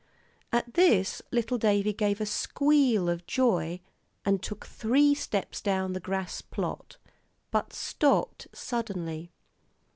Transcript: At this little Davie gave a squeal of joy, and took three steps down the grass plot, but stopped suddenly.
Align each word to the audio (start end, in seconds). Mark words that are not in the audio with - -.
At 0.51 0.73
this 0.73 1.21
little 1.29 1.59
Davie 1.59 1.93
gave 1.93 2.19
a 2.19 2.25
squeal 2.25 3.07
of 3.07 3.27
joy, 3.27 3.81
and 4.25 4.41
took 4.41 4.65
three 4.65 5.13
steps 5.13 5.61
down 5.61 5.93
the 5.93 5.99
grass 5.99 6.41
plot, 6.41 6.97
but 7.51 7.71
stopped 7.71 8.47
suddenly. 8.51 9.31